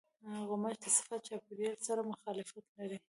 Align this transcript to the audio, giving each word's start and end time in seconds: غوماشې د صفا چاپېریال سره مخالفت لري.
غوماشې 0.47 0.79
د 0.83 0.85
صفا 0.97 1.17
چاپېریال 1.27 1.77
سره 1.87 2.01
مخالفت 2.11 2.65
لري. 2.77 2.97